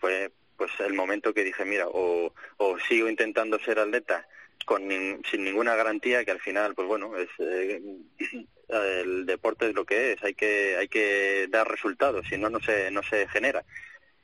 Fue 0.00 0.30
pues 0.56 0.70
el 0.80 0.94
momento 0.94 1.34
que 1.34 1.44
dije, 1.44 1.64
mira, 1.64 1.88
o, 1.88 2.32
o 2.58 2.78
sigo 2.88 3.08
intentando 3.08 3.58
ser 3.58 3.78
atleta 3.78 4.26
con 4.64 4.82
sin 5.30 5.44
ninguna 5.44 5.74
garantía, 5.74 6.24
que 6.24 6.30
al 6.30 6.40
final, 6.40 6.74
pues 6.74 6.86
bueno, 6.86 7.16
es 7.16 7.28
eh, 7.38 7.82
el 8.68 9.26
deporte 9.26 9.68
es 9.68 9.74
lo 9.74 9.84
que 9.84 10.12
es, 10.12 10.22
hay 10.22 10.34
que 10.34 10.76
hay 10.76 10.88
que 10.88 11.46
dar 11.50 11.68
resultados, 11.68 12.26
si 12.28 12.38
no 12.38 12.48
no 12.48 12.60
se 12.60 12.90
no 12.90 13.02
se 13.02 13.26
genera. 13.28 13.64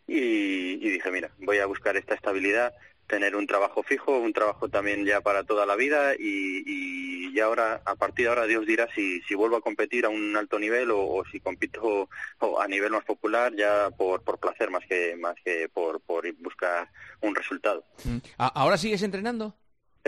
Y, 0.06 0.74
y 0.74 0.90
dije, 0.90 1.10
mira, 1.10 1.30
voy 1.38 1.58
a 1.58 1.66
buscar 1.66 1.96
esta 1.96 2.14
estabilidad, 2.14 2.72
tener 3.08 3.34
un 3.34 3.46
trabajo 3.46 3.82
fijo, 3.82 4.18
un 4.18 4.32
trabajo 4.32 4.68
también 4.68 5.04
ya 5.04 5.20
para 5.20 5.42
toda 5.42 5.66
la 5.66 5.74
vida 5.74 6.14
y, 6.14 6.62
y, 6.66 7.40
ahora, 7.40 7.80
a 7.84 7.94
partir 7.94 8.24
de 8.24 8.30
ahora, 8.30 8.46
Dios 8.46 8.66
dirá 8.66 8.88
si, 8.96 9.20
si 9.22 9.34
vuelvo 9.36 9.56
a 9.56 9.60
competir 9.60 10.04
a 10.04 10.08
un 10.08 10.36
alto 10.36 10.58
nivel 10.58 10.90
o, 10.90 11.22
si 11.30 11.38
compito 11.38 12.08
a 12.60 12.66
nivel 12.66 12.90
más 12.90 13.04
popular 13.04 13.54
ya 13.54 13.90
por, 13.96 14.22
por 14.22 14.38
placer 14.38 14.70
más 14.70 14.84
que, 14.88 15.14
más 15.16 15.36
que 15.44 15.68
por, 15.68 16.00
por 16.00 16.30
buscar 16.42 16.90
un 17.20 17.34
resultado. 17.36 17.84
Mm. 18.04 18.18
¿Ahora 18.38 18.76
sigues 18.76 19.02
entrenando? 19.02 19.54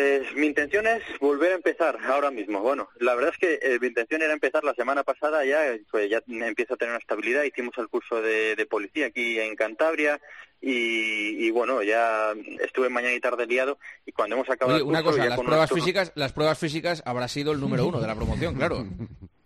Eh, 0.03 0.23
mi 0.35 0.47
intención 0.47 0.87
es 0.87 1.03
volver 1.21 1.53
a 1.53 1.57
empezar 1.57 1.99
ahora 2.07 2.31
mismo. 2.31 2.61
Bueno, 2.61 2.89
la 3.01 3.15
verdad 3.15 3.35
es 3.35 3.39
que 3.39 3.59
eh, 3.63 3.79
mi 3.81 3.89
intención 3.89 4.23
era 4.23 4.33
empezar 4.33 4.65
la 4.65 4.73
semana 4.75 5.05
pasada, 5.05 5.45
ya 5.45 5.77
pues 5.91 6.09
ya 6.09 6.23
empiezo 6.27 6.75
a 6.75 6.77
tener 6.79 6.93
una 6.93 7.01
estabilidad. 7.01 7.43
Hicimos 7.43 7.77
el 7.77 7.89
curso 7.89 8.23
de, 8.23 8.67
policía 8.71 9.07
aquí 9.07 9.39
en 9.39 9.57
Cantabria 9.57 10.19
y, 10.63 11.51
bueno, 11.51 11.83
ya 11.83 12.33
estuve 12.61 12.89
mañana 12.89 13.15
y 13.15 13.21
tarde 13.21 13.47
liado 13.47 13.79
y 14.07 14.13
cuando 14.13 14.37
hemos 14.37 14.49
acabado 14.49 14.79
el 14.79 14.85
curso, 14.85 14.99
una 14.99 15.03
cosa, 15.03 15.27
las 15.27 15.41
pruebas 15.41 15.71
físicas, 15.71 16.13
las 16.15 16.33
pruebas 16.33 16.59
físicas 16.59 17.03
habrá 17.05 17.29
sido 17.29 17.53
el 17.53 17.61
número 17.61 17.87
uno 17.87 18.01
de 18.01 18.07
la 18.07 18.15
promoción, 18.15 18.55
claro. 18.55 18.87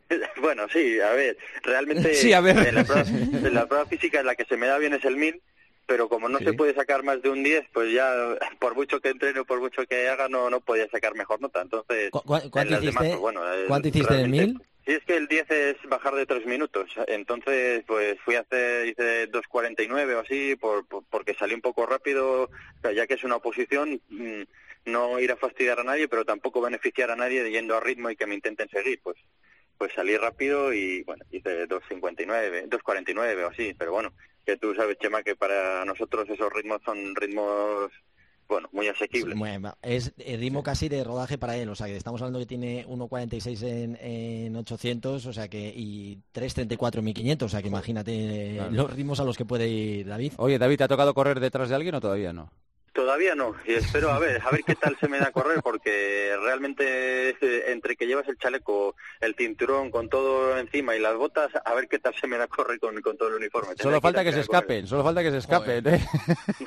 bueno, 0.41 0.67
sí, 0.73 1.01
a 1.01 1.13
ver, 1.13 1.37
realmente 1.63 2.15
sí, 2.15 2.33
a 2.33 2.41
ver. 2.41 2.75
la, 2.75 2.85
prueba, 2.85 3.05
la 3.51 3.67
prueba 3.67 3.87
física 3.87 4.21
en 4.21 4.27
la 4.27 4.35
que 4.37 4.45
se 4.45 4.57
me 4.57 4.67
da 4.67 4.79
bien 4.79 4.95
es 4.95 5.05
el 5.05 5.17
mil 5.17 5.41
pero 5.87 6.09
como 6.09 6.29
no 6.29 6.39
se 6.39 6.53
puede 6.53 6.75
sacar 6.75 7.03
más 7.03 7.23
de 7.23 7.31
un 7.31 7.43
10, 7.43 7.67
pues 7.73 7.93
ya 7.93 8.11
por 8.59 8.75
mucho 8.75 9.01
que 9.01 9.11
entrene, 9.11 9.45
por 9.45 9.61
mucho 9.61 9.85
que 9.87 10.09
haga, 10.09 10.29
no 10.29 10.51
no 10.51 10.61
podía 10.61 10.89
sacar 10.89 11.15
mejor 11.15 11.41
nota. 11.41 11.63
Entonces, 11.63 12.11
¿cuánto 12.11 12.75
hiciste, 12.75 12.93
pues, 12.97 13.17
bueno, 13.17 13.41
¿cuánto 13.69 13.89
hiciste 13.89 14.15
en 14.15 14.35
el 14.35 14.57
Sí, 14.87 14.93
es 14.93 15.05
que 15.05 15.17
el 15.17 15.29
10 15.29 15.51
es 15.51 15.77
bajar 15.89 16.15
de 16.15 16.27
3 16.27 16.45
minutos. 16.45 16.91
Entonces, 17.07 17.83
pues 17.87 18.21
fui 18.21 18.35
a 18.35 18.41
hacer, 18.41 18.87
hice 18.87 19.31
2.49 19.31 20.15
o 20.15 20.21
así, 20.21 20.57
por, 20.57 20.85
porque 20.87 21.33
salí 21.33 21.55
un 21.55 21.63
poco 21.63 21.87
rápido, 21.87 22.51
ya 22.95 23.07
que 23.07 23.15
es 23.15 23.25
una 23.25 23.37
oposición, 23.37 24.03
mm, 24.11 24.43
no 24.85 25.19
ir 25.21 25.33
a 25.33 25.37
fastidiar 25.37 25.81
a 25.81 25.85
nadie, 25.85 26.07
pero 26.07 26.27
tampoco 26.27 26.61
beneficiar 26.61 27.11
a 27.11 27.17
nadie 27.17 27.51
yendo 27.51 27.75
a 27.75 27.81
ritmo 27.81 28.11
y 28.11 28.17
que 28.17 28.27
me 28.27 28.35
intenten 28.35 28.69
seguir. 28.69 29.01
Pues 29.03 29.17
pues 29.79 29.93
salí 29.95 30.17
rápido 30.17 30.73
y, 30.73 31.03
bueno, 31.03 31.25
hice 31.31 31.69
2.59, 31.69 32.69
2.49 32.69 33.45
o 33.45 33.49
así, 33.49 33.75
pero 33.77 33.93
bueno, 33.93 34.13
que 34.45 34.57
tú 34.57 34.75
sabes, 34.75 34.99
Chema, 34.99 35.23
que 35.23 35.37
para 35.37 35.85
nosotros 35.85 36.29
esos 36.29 36.53
ritmos 36.53 36.81
son 36.85 37.15
ritmos 37.17 37.91
bueno, 38.49 38.69
muy 38.73 38.89
asequibles. 38.89 39.37
es 39.83 40.13
el 40.19 40.41
ritmo 40.41 40.63
casi 40.63 40.89
de 40.89 41.03
rodaje 41.03 41.39
para 41.39 41.57
él, 41.57 41.69
o 41.69 41.75
sea 41.75 41.87
que 41.87 41.97
estamos 41.97 42.21
hablando 42.21 42.39
que 42.39 42.47
tiene 42.47 42.87
1.46 42.87 43.63
en, 43.67 43.99
en 44.01 44.57
800, 44.57 45.27
o 45.27 45.33
sea 45.33 45.49
que 45.49 45.73
y 45.75 46.19
3.34 46.35 46.99
en 46.99 47.05
1500, 47.05 47.47
o 47.47 47.49
sea 47.49 47.63
que 47.63 47.69
imagínate 47.69 48.61
los 48.71 48.93
ritmos 48.93 49.21
a 49.21 49.25
los 49.25 49.37
que 49.37 49.45
puede 49.45 49.69
ir 49.69 50.07
David. 50.07 50.35
Oye, 50.37 50.59
David, 50.59 50.77
¿te 50.77 50.85
ha 50.85 50.89
tocado 50.89 51.15
correr 51.15 51.41
detrás 51.41 51.69
de 51.69 51.75
alguien 51.75 51.95
o 51.95 52.01
todavía 52.01 52.33
no? 52.33 52.51
Todavía 52.95 53.35
no, 53.35 53.57
y 53.67 53.75
espero 53.75 54.13
a 54.13 54.21
ver, 54.21 54.41
a 54.41 54.53
ver 54.53 54.63
qué 54.63 54.77
tal 54.77 54.97
se 55.01 55.09
me 55.09 55.19
da 55.19 55.27
a 55.27 55.33
correr, 55.33 55.61
porque 55.65 56.33
realmente 56.41 57.31
eh, 57.31 57.65
entre 57.73 57.97
que 57.97 58.07
llevas 58.07 58.29
el 58.29 58.39
chaleco, 58.39 58.95
el 59.21 59.35
cinturón 59.35 59.91
con 59.91 60.09
todo 60.09 60.57
encima 60.57 60.95
y 60.95 61.01
las 61.01 61.17
botas, 61.17 61.51
a 61.65 61.75
ver 61.75 61.89
qué 61.89 61.99
tal 61.99 62.15
se 62.15 62.29
me 62.29 62.39
da 62.39 62.45
a 62.45 62.47
correr 62.47 62.79
con, 62.79 62.95
todo 63.03 63.31
el 63.31 63.35
uniforme. 63.35 63.75
Solo 63.77 64.01
falta 64.01 64.23
que, 64.23 64.33
se 64.33 64.41
escapen, 64.41 64.87
solo 64.87 65.03
falta 65.03 65.25
que 65.25 65.33
se 65.33 65.39
escapen, 65.39 65.85
¿eh? 65.89 66.07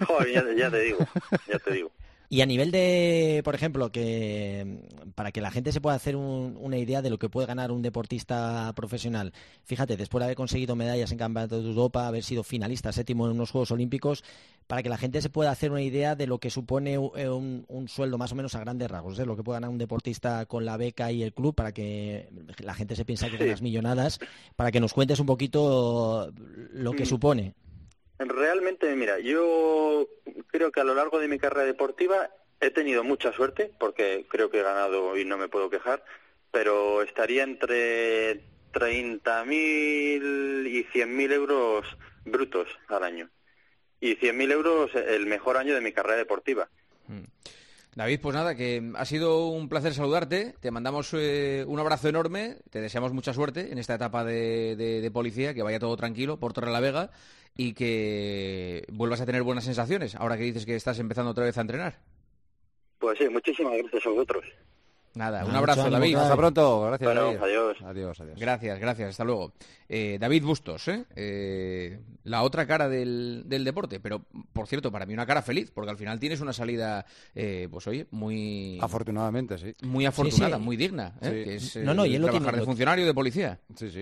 Joder, 0.06 0.56
ya 0.58 0.70
te 0.70 0.82
digo, 0.82 1.00
ya 1.48 1.60
te 1.60 1.72
digo. 1.72 1.92
Y 2.30 2.42
a 2.42 2.46
nivel 2.46 2.72
de, 2.72 3.42
por 3.46 3.56
ejemplo, 3.56 3.90
que 3.90 4.84
para 5.16 5.32
que 5.32 5.40
la 5.40 5.50
gente 5.50 5.72
se 5.72 5.80
pueda 5.80 5.96
hacer 5.96 6.18
una 6.18 6.78
idea 6.78 7.02
de 7.02 7.10
lo 7.10 7.18
que 7.18 7.30
puede 7.30 7.48
ganar 7.48 7.72
un 7.72 7.82
deportista 7.82 8.74
profesional, 8.76 9.32
fíjate, 9.64 9.96
después 9.96 10.20
de 10.20 10.26
haber 10.26 10.36
conseguido 10.36 10.76
medallas 10.76 11.14
en 11.14 11.20
Campeonato 11.20 11.62
de 11.62 11.70
Europa, 11.70 12.06
haber 12.06 12.26
sido 12.26 12.44
finalista 12.44 12.92
séptimo 12.92 13.26
en 13.26 13.32
unos 13.32 13.52
Juegos 13.52 13.72
Olímpicos, 13.72 14.26
para 14.68 14.84
que 14.84 14.90
la 14.90 14.98
gente 14.98 15.22
se 15.22 15.30
pueda 15.30 15.52
hacer 15.52 15.72
una 15.72 15.82
idea 15.82 16.16
de 16.16 16.28
lo 16.28 16.40
que 16.40 16.50
supone 16.50 16.96
eh, 16.96 17.30
un, 17.30 17.88
sueldo 17.88 18.18
más 18.18 18.34
o 18.34 18.36
menos 18.36 18.56
a 18.56 18.60
grandes 18.60 18.92
rasgos, 18.92 19.18
¿eh? 19.20 19.26
lo 19.26 19.38
que 19.38 19.44
puede 19.44 19.58
ganar 19.58 19.70
un 19.70 19.78
deportista 19.78 20.46
con 20.48 20.66
la 20.66 20.76
beca 20.76 21.10
y 21.14 21.24
el 21.24 21.34
club, 21.34 21.56
para 21.56 21.72
que 21.72 22.28
la 22.60 22.74
gente 22.74 22.98
se 22.98 23.06
piensa 23.06 23.30
que 23.30 23.38
son 23.38 23.48
las 23.48 23.62
millonadas, 23.62 24.20
para 24.58 24.72
que 24.74 24.82
nos 24.82 24.94
cuentes 24.94 25.22
un 25.22 25.28
poquito 25.28 26.34
lo 26.74 26.92
que 26.92 27.04
mm. 27.04 27.08
supone. 27.08 27.54
Realmente, 28.20 28.96
mira, 28.96 29.20
yo 29.20 30.08
creo 30.48 30.72
que 30.72 30.80
a 30.82 30.84
lo 30.84 30.96
largo 30.96 31.20
de 31.20 31.28
mi 31.28 31.38
carrera 31.38 31.66
deportiva 31.66 32.30
he 32.60 32.72
tenido 32.72 33.04
mucha 33.04 33.32
suerte, 33.32 33.72
porque 33.80 34.26
creo 34.30 34.50
que 34.50 34.60
he 34.60 34.64
ganado 34.64 35.16
y 35.18 35.26
no 35.26 35.38
me 35.38 35.50
puedo 35.50 35.70
quejar, 35.70 36.04
pero 36.52 37.04
estaría 37.04 37.44
entre 37.44 38.42
30.000 38.74 40.68
y 40.68 40.84
100.000 40.86 41.32
euros 41.32 41.86
brutos 42.26 42.68
al 42.88 43.04
año. 43.04 43.30
Y 44.00 44.16
100.000 44.16 44.52
euros 44.52 44.92
el 44.96 45.26
mejor 45.26 45.58
año 45.58 45.74
de 45.74 45.82
mi 45.82 45.92
carrera 45.92 46.18
deportiva. 46.18 46.70
Mm. 47.08 47.24
David, 47.98 48.20
pues 48.22 48.36
nada, 48.36 48.54
que 48.54 48.92
ha 48.96 49.06
sido 49.06 49.48
un 49.48 49.70
placer 49.70 49.92
saludarte. 49.96 50.54
Te 50.60 50.70
mandamos 50.70 51.10
eh, 51.16 51.66
un 51.68 51.80
abrazo 51.80 52.08
enorme. 52.08 52.58
Te 52.70 52.80
deseamos 52.80 53.12
mucha 53.12 53.34
suerte 53.34 53.72
en 53.72 53.80
esta 53.80 53.96
etapa 53.96 54.24
de, 54.24 55.10
policía, 55.12 55.56
que 55.56 55.64
vaya 55.64 55.80
todo 55.80 55.98
tranquilo 55.98 56.38
por 56.38 56.54
Torre 56.54 56.72
la 56.72 56.80
Vega 56.80 57.10
y 57.58 57.74
que 57.74 58.86
vuelvas 58.92 59.20
a 59.20 59.26
tener 59.26 59.44
buenas 59.44 59.66
sensaciones 59.66 60.16
ahora 60.16 60.38
que 60.38 60.44
dices 60.44 60.66
que 60.66 60.76
estás 60.76 61.00
empezando 61.00 61.32
otra 61.32 61.44
vez 61.44 61.58
a 61.58 61.62
entrenar. 61.62 61.96
Pues 63.00 63.18
sí, 63.18 63.28
muchísimas 63.28 63.78
gracias 63.78 64.06
a 64.06 64.10
vosotros. 64.10 64.46
Nada, 65.16 65.46
un 65.46 65.56
abrazo, 65.56 65.90
David. 65.90 66.16
Hasta 66.16 66.36
pronto. 66.36 66.82
Gracias, 66.82 67.10
Adiós. 67.10 67.78
Adiós, 67.84 68.20
adiós. 68.20 68.40
Gracias, 68.40 68.80
gracias. 68.80 69.10
Hasta 69.10 69.24
luego. 69.24 69.54
Eh, 69.90 70.18
David 70.20 70.44
Bustos, 70.44 70.86
¿eh? 70.90 71.06
¿eh? 71.16 72.00
la 72.26 72.44
otra 72.44 72.68
cara 72.68 72.90
del, 72.90 73.44
del, 73.46 73.64
deporte, 73.64 74.02
pero 74.02 74.26
por 74.52 74.68
cierto, 74.68 74.92
para 74.92 75.06
mí 75.06 75.14
una 75.14 75.26
cara 75.26 75.42
feliz, 75.42 75.72
porque 75.74 75.92
al 75.92 75.98
final 75.98 76.20
tienes 76.20 76.42
una 76.42 76.52
salida, 76.52 77.06
eh, 77.34 77.70
pues 77.72 77.88
oye, 77.88 78.06
muy... 78.12 78.80
Afortunadamente, 78.82 79.58
sí. 79.58 79.74
Muy 79.84 80.06
afortunada, 80.06 80.58
muy 80.58 80.76
digna, 80.76 81.14
que 81.22 81.56
es 81.56 81.78
no, 81.78 81.94
no, 81.94 82.06
y 82.06 82.16
él 82.16 82.22
lo 82.22 82.30
tiene, 82.30 82.52
de 82.52 82.64
funcionario 82.64 83.06
de 83.06 83.14
policía. 83.14 83.60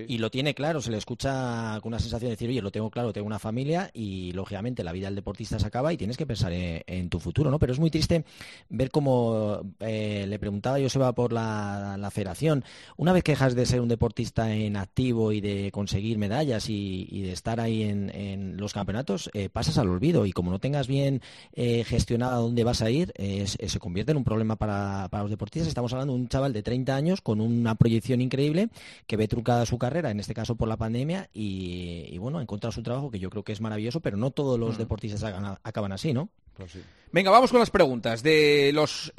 Y 0.07 0.17
lo 0.17 0.31
tiene 0.31 0.55
claro, 0.55 0.81
se 0.81 0.89
le 0.89 0.97
escucha 0.97 1.79
con 1.81 1.89
una 1.89 1.99
sensación 1.99 2.29
de 2.29 2.35
decir, 2.35 2.49
oye, 2.49 2.63
lo 2.63 2.71
tengo 2.71 2.89
claro, 2.89 3.13
tengo 3.13 3.27
una 3.27 3.39
familia 3.39 3.91
y 3.93 4.31
lógicamente 4.31 4.83
la 4.83 4.91
vida 4.91 5.05
del 5.05 5.15
deportista 5.15 5.59
se 5.59 5.67
acaba 5.67 5.93
y 5.93 5.97
tienes 5.97 6.17
que 6.17 6.25
pensar 6.25 6.51
en, 6.51 7.09
tu 7.09 7.19
futuro, 7.19 7.51
¿no? 7.51 7.59
Pero 7.59 7.73
es 7.73 7.79
muy 7.79 7.91
triste 7.91 8.25
ver 8.69 8.89
cómo 8.89 9.61
le 9.79 10.39
preguntaba 10.39 10.79
yo, 10.79 10.89
va 10.99 11.13
por 11.13 11.33
la, 11.33 11.97
la 11.97 12.11
federación, 12.11 12.63
una 12.97 13.13
vez 13.13 13.23
que 13.23 13.33
dejas 13.33 13.55
de 13.55 13.65
ser 13.65 13.81
un 13.81 13.87
deportista 13.87 14.53
en 14.53 14.77
activo 14.77 15.31
y 15.31 15.41
de 15.41 15.71
conseguir 15.71 16.17
medallas 16.17 16.69
y, 16.69 17.21
de 17.21 17.31
estar 17.31 17.59
ahí 17.59 17.83
en, 17.83 18.57
los 18.57 18.73
campeonatos, 18.73 19.29
eh, 19.33 19.49
pasas 19.49 19.77
al 19.77 19.89
olvido 19.89 20.25
y 20.25 20.31
como 20.31 20.51
no 20.51 20.59
tengas 20.59 20.87
bien 20.87 21.21
eh, 21.53 21.83
gestionado 21.83 22.35
a 22.35 22.39
dónde 22.39 22.63
vas 22.63 22.81
a 22.81 22.89
ir, 22.89 23.11
eh, 23.15 23.45
se 23.47 23.79
convierte 23.79 24.11
en 24.11 24.17
un 24.17 24.23
problema 24.23 24.55
para, 24.55 25.09
los 25.11 25.29
deportistas. 25.29 25.67
Estamos 25.67 25.91
hablando 25.93 26.13
de 26.13 26.19
un 26.19 26.27
chaval 26.27 26.53
de 26.53 26.63
30 26.63 26.95
años 26.95 27.21
con 27.21 27.41
una 27.41 27.75
proyección 27.75 28.21
increíble 28.21 28.69
que 29.07 29.17
ve 29.17 29.27
trucada 29.27 29.65
su 29.65 29.77
carrera, 29.77 30.11
en 30.11 30.19
este 30.19 30.33
caso 30.33 30.55
por 30.55 30.67
la 30.67 30.77
pandemia, 30.77 31.29
y, 31.33 32.17
bueno, 32.17 32.39
ha 32.39 32.41
encontrado 32.41 32.71
su 32.71 32.83
trabajo 32.83 33.09
que 33.09 33.19
yo 33.19 33.29
creo 33.29 33.43
que 33.43 33.53
es 33.53 33.61
maravilloso, 33.61 33.99
pero 33.99 34.17
no 34.17 34.31
todos 34.31 34.59
los 34.59 34.75
mm. 34.75 34.77
deportistas 34.77 35.23
acaban 35.63 35.91
así, 35.91 36.13
¿no? 36.13 36.29
Pues 36.55 36.77
Venga, 37.11 37.31
vamos 37.31 37.51
con 37.51 37.59
las 37.59 37.69
preguntas 37.69 38.23
de 38.23 38.71
los 38.73 39.13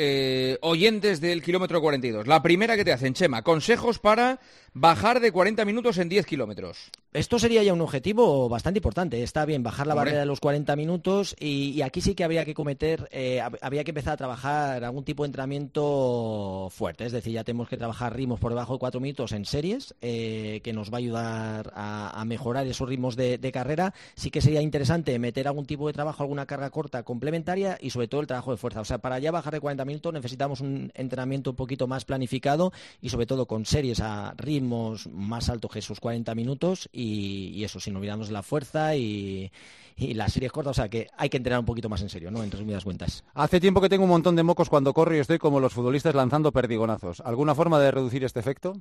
oyentes 0.60 1.20
del 1.20 1.42
kilómetro 1.42 1.65
42. 1.68 2.26
La 2.26 2.42
primera 2.42 2.76
que 2.76 2.84
te 2.84 2.92
hacen, 2.92 3.14
Chema, 3.14 3.42
consejos 3.42 3.98
para 3.98 4.40
bajar 4.72 5.20
de 5.20 5.32
40 5.32 5.64
minutos 5.64 5.96
en 5.98 6.08
10 6.08 6.26
kilómetros. 6.26 6.90
Esto 7.14 7.38
sería 7.38 7.62
ya 7.62 7.72
un 7.72 7.80
objetivo 7.80 8.46
bastante 8.50 8.78
importante. 8.78 9.22
Está 9.22 9.46
bien 9.46 9.62
bajar 9.62 9.86
la 9.86 9.94
barrera 9.94 10.20
de 10.20 10.26
los 10.26 10.38
40 10.38 10.76
minutos 10.76 11.34
y, 11.40 11.80
aquí 11.80 12.02
sí 12.02 12.14
que 12.14 12.24
habría 12.24 12.44
que 12.44 12.52
cometer, 12.52 13.08
eh, 13.10 13.40
habría 13.40 13.84
que 13.84 13.92
empezar 13.92 14.12
a 14.12 14.16
trabajar 14.18 14.84
algún 14.84 15.02
tipo 15.02 15.22
de 15.22 15.28
entrenamiento 15.28 16.68
fuerte. 16.70 17.06
Es 17.06 17.12
decir, 17.12 17.32
ya 17.32 17.42
tenemos 17.42 17.70
que 17.70 17.78
trabajar 17.78 18.14
ritmos 18.14 18.38
por 18.38 18.52
debajo 18.52 18.74
de 18.74 18.78
4 18.80 19.00
minutos 19.00 19.32
en 19.32 19.46
series, 19.46 19.94
eh, 20.02 20.60
que 20.62 20.74
nos 20.74 20.90
va 20.90 20.96
a 20.96 20.98
ayudar 20.98 21.72
a, 21.74 22.22
mejorar 22.26 22.66
esos 22.66 22.86
ritmos 22.86 23.16
de, 23.16 23.50
carrera. 23.50 23.94
Sí 24.14 24.30
que 24.30 24.42
sería 24.42 24.60
interesante 24.60 25.18
meter 25.18 25.48
algún 25.48 25.64
tipo 25.64 25.86
de 25.86 25.94
trabajo, 25.94 26.22
alguna 26.22 26.44
carga 26.44 26.68
corta 26.68 27.02
complementaria 27.02 27.78
y 27.80 27.90
sobre 27.90 28.08
todo 28.08 28.20
el 28.20 28.26
trabajo 28.26 28.50
de 28.50 28.58
fuerza. 28.58 28.82
O 28.82 28.84
sea, 28.84 28.98
para 28.98 29.18
ya 29.20 29.30
bajar 29.30 29.54
de 29.54 29.60
40 29.60 29.86
minutos 29.86 30.12
necesitamos 30.12 30.60
un 30.60 30.92
entrenamiento 30.94 31.55
un 31.56 31.64
poquito 31.64 31.86
más 31.86 32.04
planificado 32.04 32.72
y 33.00 33.08
sobre 33.08 33.24
todo 33.24 33.46
con 33.46 33.64
series 33.64 34.00
a 34.00 34.34
ritmo 34.36 34.94
más 35.10 35.48
alto 35.48 35.68
que 35.68 35.78
esos 35.78 36.00
40 36.00 36.34
minutos 36.34 36.88
y, 36.92 37.64
eso, 37.64 37.80
sin 37.80 37.96
olvidarnos 37.96 38.30
la 38.30 38.42
fuerza 38.42 38.94
y, 38.94 39.50
y 39.96 40.12
las 40.12 40.34
series 40.34 40.52
cortas, 40.52 40.72
o 40.72 40.74
sea 40.74 40.88
que 40.88 41.08
hay 41.16 41.30
que 41.30 41.38
entrenar 41.38 41.60
un 41.60 41.66
poquito 41.66 41.88
más 41.88 42.02
en 42.02 42.10
serio, 42.10 42.30
¿no? 42.30 42.42
En 42.42 42.50
resumidas 42.50 42.84
cuentas. 42.84 43.24
Hace 43.34 43.58
tiempo 43.58 43.80
que 43.80 43.88
tengo 43.88 44.04
un 44.04 44.10
montón 44.10 44.36
de 44.36 44.42
mocos 44.42 44.68
cuando 44.68 44.92
corro 44.92 45.16
y 45.16 45.18
estoy 45.18 45.38
como 45.38 45.58
los 45.58 45.72
futbolistas 45.72 46.14
lanzando 46.14 46.52
perdigonazos. 46.52 47.20
¿Alguna 47.20 47.54
forma 47.54 47.80
de 47.80 47.90
reducir 47.90 48.22
este 48.22 48.40
efecto? 48.40 48.74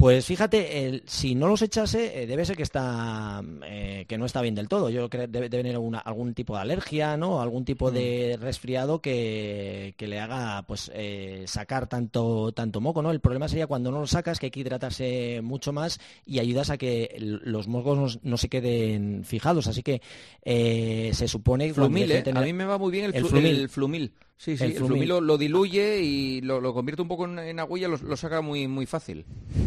Pues 0.00 0.24
fíjate, 0.24 1.02
si 1.04 1.34
no 1.34 1.46
los 1.46 1.60
echase, 1.60 2.22
eh, 2.22 2.26
debe 2.26 2.46
ser 2.46 2.56
que 2.56 2.62
está 2.62 3.42
eh, 3.66 4.06
que 4.08 4.16
no 4.16 4.24
está 4.24 4.40
bien 4.40 4.54
del 4.54 4.66
todo. 4.66 4.88
Yo 4.88 5.10
creo 5.10 5.26
que 5.26 5.30
debe, 5.30 5.50
tener 5.50 5.76
algún 5.76 6.32
tipo 6.32 6.54
de 6.54 6.62
alergia, 6.62 7.18
¿no? 7.18 7.42
Algún 7.42 7.66
tipo 7.66 7.90
de 7.90 8.38
mm. 8.38 8.42
resfriado 8.42 9.02
que, 9.02 9.94
le 9.98 10.18
haga 10.18 10.62
pues 10.62 10.90
eh, 10.94 11.44
sacar 11.46 11.86
tanto 11.86 12.50
tanto 12.52 12.80
moco, 12.80 13.02
¿no? 13.02 13.10
El 13.10 13.20
problema 13.20 13.46
sería 13.46 13.66
cuando 13.66 13.90
no 13.90 14.00
lo 14.00 14.06
sacas, 14.06 14.38
que 14.38 14.46
hay 14.46 14.50
que 14.50 14.60
hidratarse 14.60 15.42
mucho 15.42 15.70
más 15.74 16.00
y 16.24 16.38
ayudas 16.38 16.70
a 16.70 16.78
que 16.78 17.14
los 17.18 17.68
mocos 17.68 18.20
no, 18.22 18.38
se 18.38 18.48
queden 18.48 19.24
fijados. 19.26 19.66
Así 19.66 19.82
que 19.82 20.00
se 20.42 21.28
supone 21.28 21.68
que 21.68 21.74
flumil, 21.74 22.10
a 22.34 22.40
mí 22.40 22.54
me 22.54 22.64
va 22.64 22.78
muy 22.78 22.90
bien 22.90 23.04
el, 23.04 23.14
El 23.14 23.68
flumil. 23.68 24.14
Sí, 24.40 24.56
sí, 24.56 24.64
el, 24.64 24.72
flumil 24.72 25.06
lo, 25.06 25.36
diluye 25.36 26.00
y 26.00 26.40
lo, 26.40 26.72
convierte 26.72 27.02
un 27.02 27.08
poco 27.08 27.26
en, 27.26 27.38
en 27.40 27.60
agüilla, 27.60 27.88
lo, 27.88 28.16
saca 28.16 28.40
muy 28.40 28.66
muy 28.68 28.86
fácil. 28.86 29.26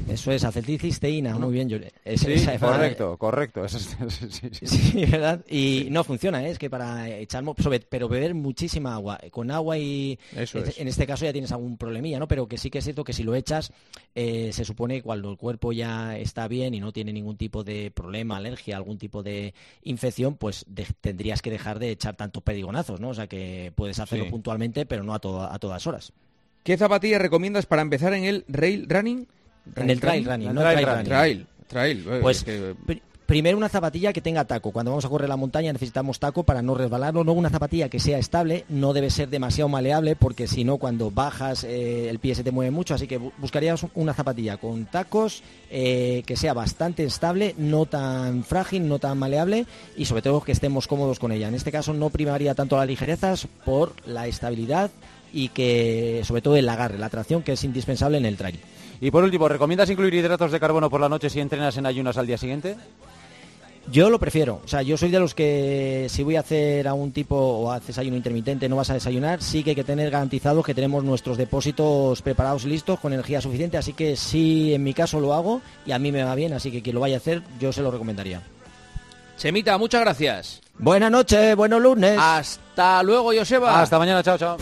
Eso 0.09 0.31
es, 0.31 0.43
acetilcisteína, 0.43 1.37
muy 1.37 1.53
bien. 1.53 1.69
sí, 2.15 2.57
correcto, 2.59 3.15
correcto. 3.19 3.67
sí, 3.69 5.05
¿verdad? 5.05 5.45
Y 5.47 5.89
no 5.91 6.03
funciona, 6.03 6.43
¿eh? 6.43 6.49
es 6.49 6.57
que 6.57 6.71
para 6.71 7.07
echar, 7.07 7.43
pero 7.87 8.09
beber 8.09 8.33
muchísima 8.33 8.95
agua. 8.95 9.19
Con 9.29 9.51
agua 9.51 9.77
y 9.77 10.17
en 10.33 10.87
este 10.87 11.05
caso 11.05 11.25
ya 11.25 11.33
tienes 11.33 11.51
algún 11.51 11.77
problemilla, 11.77 12.17
¿no? 12.17 12.27
Pero 12.27 12.47
que 12.47 12.57
sí 12.57 12.71
que 12.71 12.79
es 12.79 12.83
cierto 12.83 13.03
que 13.03 13.13
si 13.13 13.21
lo 13.21 13.35
echas, 13.35 13.71
eh, 14.15 14.49
se 14.53 14.65
supone 14.65 14.95
que 14.95 15.03
cuando 15.03 15.29
el 15.29 15.37
cuerpo 15.37 15.71
ya 15.71 16.17
está 16.17 16.47
bien 16.47 16.73
y 16.73 16.79
no 16.79 16.91
tiene 16.91 17.13
ningún 17.13 17.37
tipo 17.37 17.63
de 17.63 17.91
problema, 17.91 18.37
alergia, 18.37 18.75
algún 18.75 18.97
tipo 18.97 19.21
de 19.21 19.53
infección, 19.83 20.33
pues 20.33 20.65
tendrías 20.99 21.43
que 21.43 21.51
dejar 21.51 21.77
de 21.77 21.91
echar 21.91 22.15
tantos 22.15 22.41
pedigonazos, 22.41 22.99
¿no? 22.99 23.09
O 23.09 23.13
sea 23.13 23.27
que 23.27 23.71
puedes 23.75 23.99
hacerlo 23.99 24.27
puntualmente 24.31 24.62
pero 24.71 25.03
no 25.03 25.13
a, 25.13 25.17
a 25.17 25.59
todas 25.59 25.87
horas. 25.87 26.13
¿Qué 26.63 26.77
zapatillas 26.77 27.21
recomiendas 27.21 27.65
para 27.65 27.81
empezar 27.81 28.13
en 28.13 28.23
el 28.23 28.45
rail 28.47 28.87
running? 28.89 29.27
En 29.75 29.89
el 29.89 29.99
trail 29.99 30.25
running, 30.25 30.53
no 30.53 30.61
trail, 30.61 30.85
running. 30.85 31.05
Trail, 31.05 31.47
trail. 31.67 32.05
Pues 32.21 32.45
primero 33.25 33.57
una 33.57 33.69
zapatilla 33.69 34.13
que 34.13 34.21
tenga 34.21 34.45
taco. 34.45 34.71
Cuando 34.71 34.91
vamos 34.91 35.05
a 35.05 35.09
correr 35.09 35.29
la 35.29 35.37
montaña 35.37 35.73
necesitamos 35.73 36.19
taco 36.19 36.43
para 36.43 36.61
no 36.61 36.75
resbalarlo. 36.75 37.23
Luego 37.23 37.39
una 37.39 37.49
zapatilla 37.49 37.89
que 37.89 37.99
sea 37.99 38.17
estable, 38.17 38.65
no 38.69 38.93
debe 38.93 39.09
ser 39.09 39.29
demasiado 39.29 39.69
maleable 39.69 40.15
porque 40.15 40.47
si 40.47 40.63
no 40.63 40.77
cuando 40.77 41.11
bajas 41.11 41.63
eh, 41.63 42.09
el 42.09 42.19
pie 42.19 42.35
se 42.35 42.43
te 42.43 42.51
mueve 42.51 42.71
mucho. 42.71 42.93
Así 42.93 43.07
que 43.07 43.17
buscaríamos 43.17 43.85
una 43.95 44.13
zapatilla 44.13 44.57
con 44.57 44.85
tacos 44.85 45.43
eh, 45.69 46.23
que 46.25 46.35
sea 46.35 46.53
bastante 46.53 47.03
estable, 47.03 47.55
no 47.57 47.85
tan 47.85 48.43
frágil, 48.43 48.87
no 48.87 48.99
tan 48.99 49.17
maleable 49.17 49.65
y 49.97 50.05
sobre 50.05 50.21
todo 50.21 50.41
que 50.41 50.51
estemos 50.51 50.87
cómodos 50.87 51.19
con 51.19 51.31
ella. 51.31 51.47
En 51.47 51.55
este 51.55 51.71
caso 51.71 51.93
no 51.93 52.09
primaría 52.09 52.55
tanto 52.55 52.77
las 52.77 52.87
ligerezas 52.87 53.47
por 53.65 53.93
la 54.05 54.27
estabilidad 54.27 54.91
y 55.33 55.49
que 55.49 56.21
sobre 56.25 56.41
todo 56.41 56.55
el 56.55 56.69
agarre, 56.69 56.99
la 56.99 57.09
tracción 57.09 57.41
que 57.41 57.53
es 57.53 57.63
indispensable 57.63 58.17
en 58.17 58.25
el 58.25 58.37
trail. 58.37 58.59
Y 59.03 59.11
por 59.11 59.21
último, 59.21 59.49
¿recomiendas 59.49 59.89
incluir 59.89 60.13
hidratos 60.13 60.49
de 60.49 60.61
carbono 60.61 60.89
por 60.89 61.01
la 61.01 61.09
noche 61.09 61.29
si 61.29 61.41
entrenas 61.41 61.75
en 61.75 61.85
ayunas 61.85 62.15
al 62.15 62.25
día 62.25 62.37
siguiente? 62.37 62.77
Yo 63.91 64.09
lo 64.09 64.17
prefiero, 64.17 64.61
o 64.63 64.67
sea, 64.69 64.81
yo 64.81 64.95
soy 64.95 65.11
de 65.11 65.19
los 65.19 65.35
que 65.35 66.07
si 66.09 66.23
voy 66.23 66.37
a 66.37 66.39
hacer 66.39 66.87
algún 66.87 67.11
tipo 67.11 67.35
o 67.35 67.69
haces 67.69 67.97
ayuno 67.97 68.15
intermitente 68.15 68.69
no 68.69 68.77
vas 68.77 68.91
a 68.91 68.93
desayunar, 68.93 69.41
sí 69.41 69.61
que 69.61 69.71
hay 69.71 69.75
que 69.75 69.83
tener 69.83 70.09
garantizado 70.09 70.63
que 70.63 70.73
tenemos 70.73 71.03
nuestros 71.03 71.35
depósitos 71.35 72.21
preparados 72.21 72.63
y 72.63 72.69
listos 72.69 72.97
con 72.97 73.11
energía 73.11 73.41
suficiente, 73.41 73.75
así 73.75 73.91
que 73.91 74.15
sí, 74.15 74.73
en 74.73 74.83
mi 74.83 74.93
caso 74.93 75.19
lo 75.19 75.33
hago 75.33 75.61
y 75.85 75.91
a 75.91 75.99
mí 75.99 76.13
me 76.13 76.23
va 76.23 76.33
bien, 76.33 76.53
así 76.53 76.71
que 76.71 76.81
quien 76.81 76.93
lo 76.93 77.01
vaya 77.01 77.15
a 77.15 77.17
hacer 77.17 77.41
yo 77.59 77.73
se 77.73 77.81
lo 77.81 77.91
recomendaría. 77.91 78.41
Chemita, 79.35 79.77
muchas 79.77 79.99
gracias. 79.99 80.61
Buenas 80.79 81.11
noches, 81.11 81.57
buenos 81.57 81.81
lunes. 81.81 82.17
Hasta 82.17 83.03
luego, 83.03 83.33
Joseba. 83.37 83.81
Hasta 83.81 83.99
mañana, 83.99 84.23
chao, 84.23 84.37
chao. 84.37 84.57